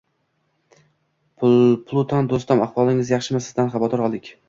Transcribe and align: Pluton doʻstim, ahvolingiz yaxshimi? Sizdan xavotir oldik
Pluton 1.45 2.33
doʻstim, 2.35 2.67
ahvolingiz 2.69 3.15
yaxshimi? 3.19 3.47
Sizdan 3.49 3.75
xavotir 3.79 4.09
oldik 4.09 4.37